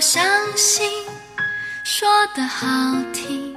[0.00, 0.24] 相
[0.56, 0.88] 信，
[1.84, 2.66] 说的好
[3.12, 3.54] 听，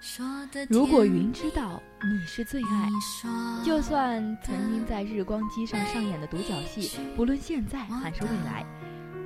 [0.00, 2.88] 说的如果云知道你是最爱，
[3.62, 8.64] 就算曾经在日光机上上演的独角戏，不论现在还是未来，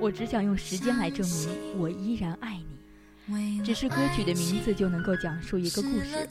[0.01, 3.61] 我只想用时间来证明我依然爱你。
[3.63, 6.27] 只是歌曲的名字就能够讲述一个故事，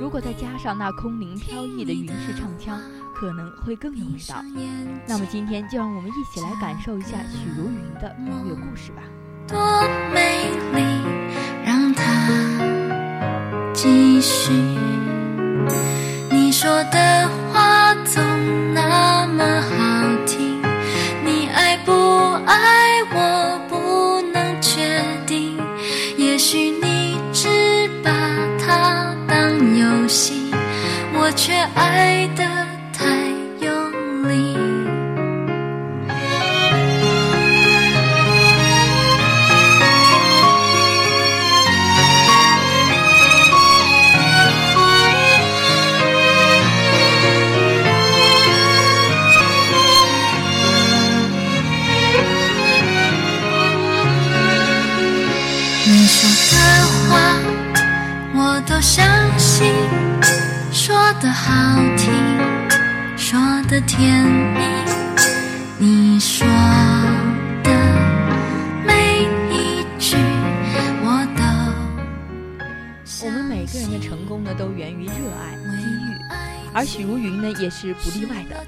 [0.00, 2.80] 如果再加上那空灵飘逸的云式唱腔，
[3.16, 4.40] 可能会更有味道。
[5.08, 9.02] 那么今天就让我们一起来感受一下许茹芸的音乐故事吧。
[9.48, 9.58] 多
[10.12, 10.82] 美丽，
[11.64, 12.02] 让它
[13.72, 14.52] 继续。
[61.20, 62.12] 的好听，
[63.16, 63.38] 说
[63.68, 64.75] 的甜蜜。
[76.76, 78.66] 而许茹芸呢，也是不例外的。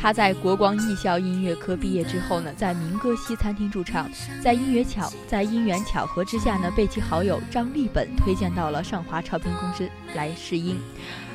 [0.00, 4.10] 她在国光艺校音乐科毕业之后呢，在民歌西餐厅驻唱，
[4.42, 10.80] 在音乐巧在因缘巧合之下呢，被其好友张立本推荐到了上华唱片公司来试音。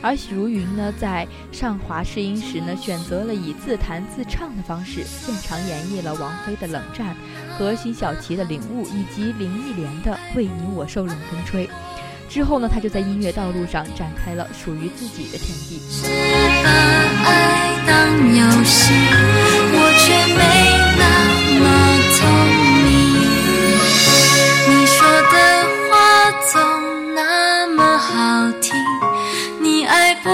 [0.01, 7.15] 而许茹芸呢，在上华试音时呢，选择了以自弹自唱的方式，现场演绎了王菲的《冷战》
[7.59, 11.67] 和辛晓琪的《领悟》，以及林忆莲的《为你我受冷风吹》。
[12.29, 15.79] 之后呢，他就在音乐道路上展开了属于自己的天地。
[15.89, 16.03] 只
[16.63, 16.69] 把
[17.25, 17.31] 爱
[17.87, 17.95] 当
[18.35, 18.93] 游戏，
[19.73, 20.39] 我却没
[20.97, 21.03] 那
[21.59, 21.65] 么
[22.13, 22.17] 聪
[22.83, 22.87] 明。
[24.69, 24.97] 你说
[25.31, 25.35] 的
[25.89, 25.91] 话
[26.51, 26.53] 总
[27.15, 27.19] 那
[27.67, 28.75] 么好听，
[29.61, 30.29] 你爱不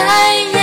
[0.00, 0.59] 是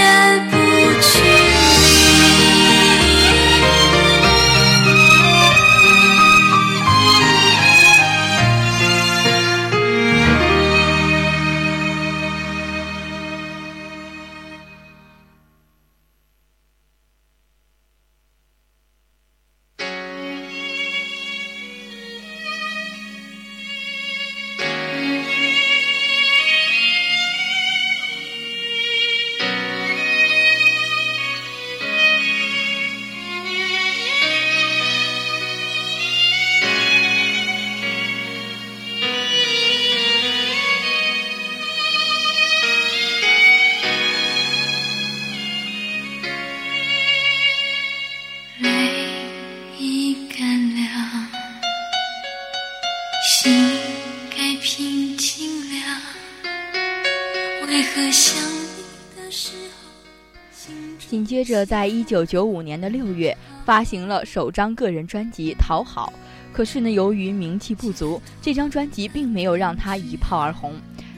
[61.38, 66.12] 接着，在一九九五年的六月，发行了首张个人专辑《讨好》。
[66.52, 70.74] 可是呢，由于名气不足，这张专辑并没有让他一炮而红。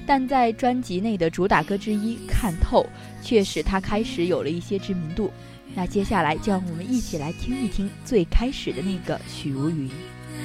[0.06, 2.82] 但在专辑内的主打歌之一《看透》，
[3.26, 5.32] 却使他开始有了一些知名度。
[5.74, 9.90] 那接下来，就让我们一起来听一听最开始的那个许茹芸。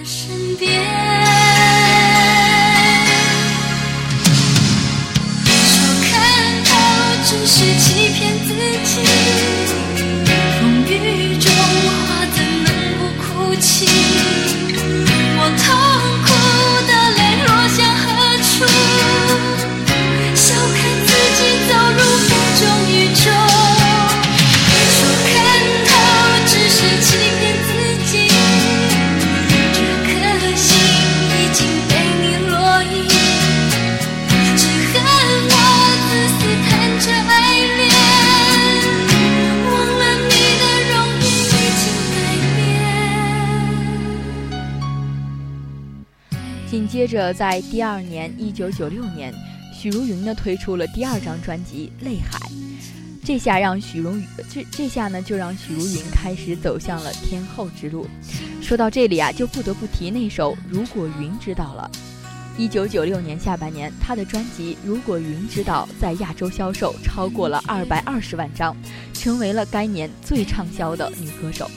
[0.04, 0.84] 身边，
[6.04, 6.76] 看透
[7.24, 8.54] 只是欺骗自
[8.84, 9.00] 己，
[47.14, 49.32] 着，在第二年，一九九六年，
[49.72, 52.36] 许茹芸呢推出了第二张专辑《泪海》，
[53.24, 58.08] 这下让许茹芸这这下呢就让许茹芸开始走向了天后之路。
[58.60, 61.88] 说到这里啊，就不得不提那首《如果云知道了》。
[62.58, 68.76] 一九九六年下半年，她的专辑《如果云知道》在亚洲销售超过了二百二十万张，
[69.12, 71.70] 成为了该年最畅销的女歌手。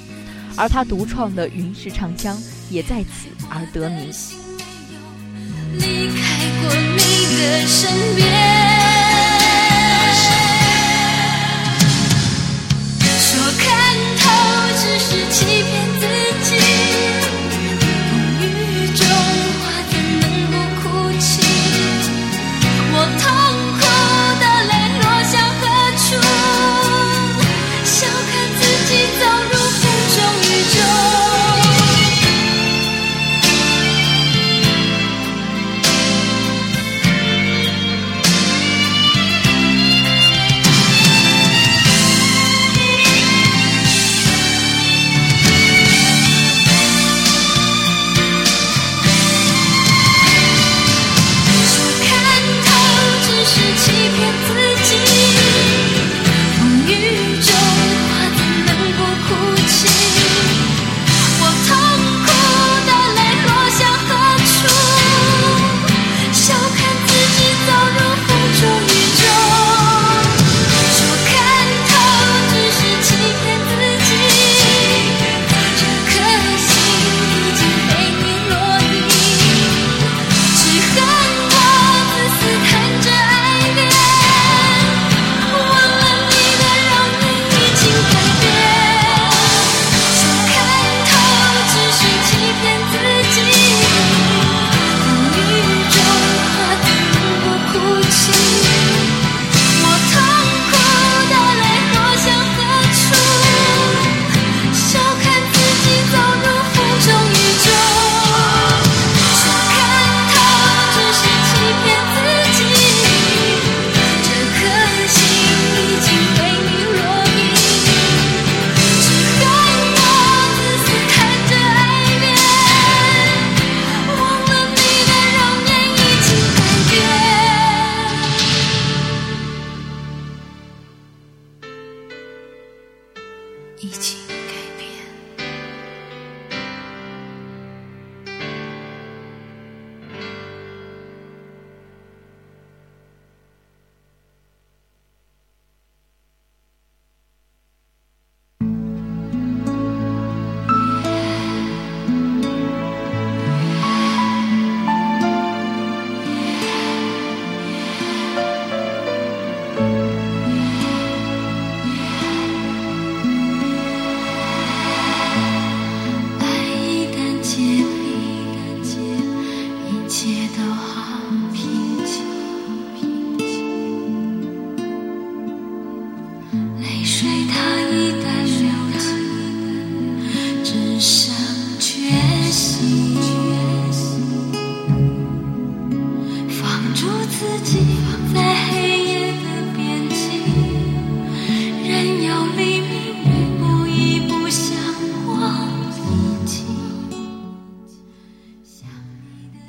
[0.55, 2.35] 而她独创的云式唱腔
[2.71, 4.11] 也在此而得名。
[5.79, 6.99] 离开过你
[7.37, 8.76] 的身边，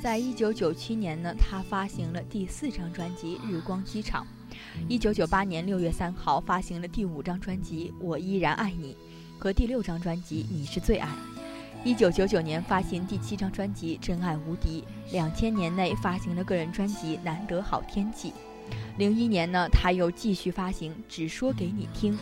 [0.01, 4.25] 在一九九七年呢，他发行了第四张专辑《日光机场》，
[4.87, 8.93] 一九九八年六月三号发行了第五张专辑《我依然爱你》，
[9.37, 11.07] 和第六张专辑《你是最爱》。
[11.83, 18.29] 一九九九年发行第七张专辑《真爱无敌》，两千年内发行了个人专辑《难得好天气》。
[18.97, 22.13] 零一年呢，他又继续发行《只说给你听》。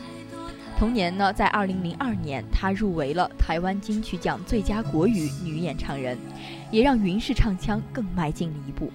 [0.78, 6.16] 同年呢，在二零零二年，他入围了台湾金曲奖最佳国语女演唱人，
[6.70, 8.92] 也让云氏唱腔更迈进了一步。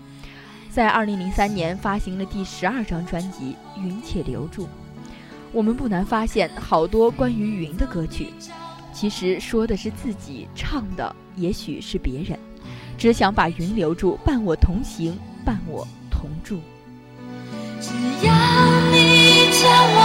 [0.70, 4.62] 在二零零三年发行了第十二张专辑《云且留住》。
[5.50, 8.28] 我们不难发现，好多关于云的歌曲，
[8.92, 12.38] 其实说的是自己，唱的也许是别人，
[12.96, 16.60] 只想把云留住，伴我同行，伴我同住。
[17.80, 17.90] 只
[18.24, 18.32] 要
[18.92, 20.01] 你将我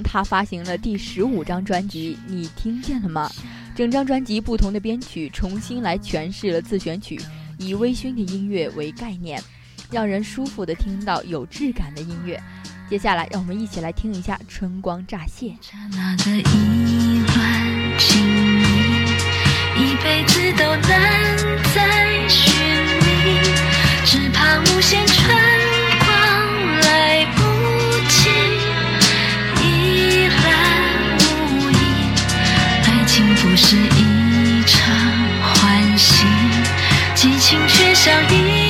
[0.00, 3.28] 他发行了第十五张专辑，你听见了吗？
[3.74, 7.20] 整张专辑不同的编曲重新来诠释了自选曲，
[7.58, 9.42] 以微醺的音乐为概念，
[9.90, 12.40] 让人舒服的听到有质感的音乐。
[12.88, 15.46] 接下来，让我们一起来听一下《春光乍泄》。
[19.74, 21.36] 一辈子都难
[21.74, 22.52] 再寻
[23.00, 23.40] 觅，
[24.04, 25.61] 只怕无限春
[33.52, 34.96] 不是一场
[35.42, 36.24] 欢喜，
[37.14, 38.61] 激情却像一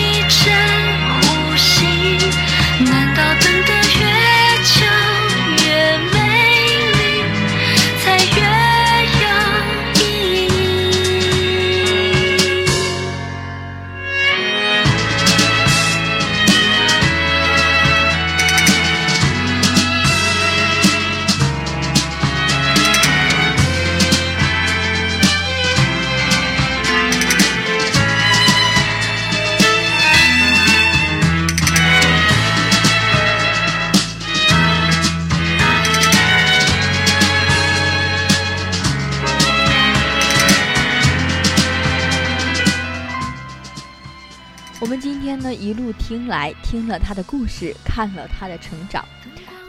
[44.83, 49.05] 我们今天呢一路听来，听了他的故事，看了他的成长。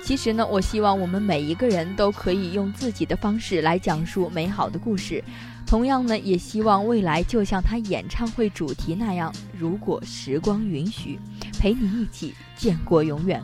[0.03, 5.23] 其实呢，我希望我们每一个人都可以用自己的方式来讲述美好的故事。
[5.67, 11.19] 同样呢，也希望未来就像他演唱会主题那样，如果时光允许，
[11.59, 13.39] 陪你一起见过永远。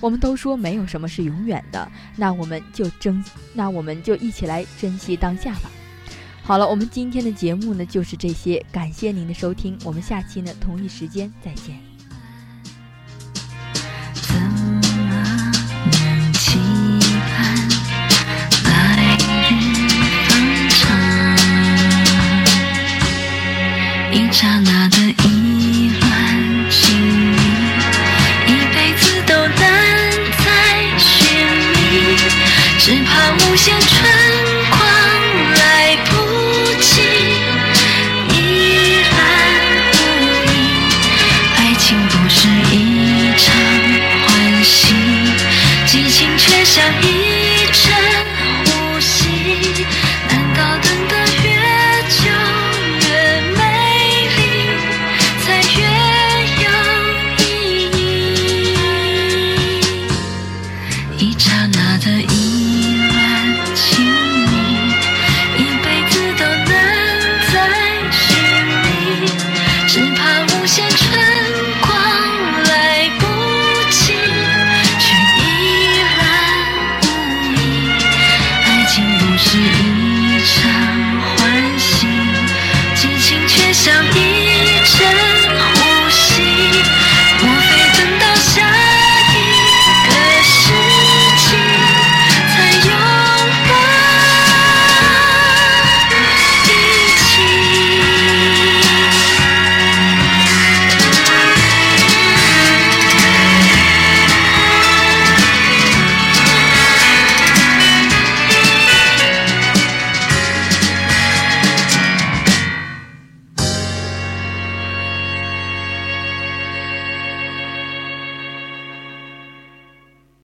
[0.00, 3.24] 我们都说没有什么是永远的，那我们就珍，
[3.54, 5.70] 那我们就一起来珍惜当下吧。
[6.48, 11.87] 好了，我们今天的节目呢就是这些，感谢您的收听，我们下期呢同一时间再见。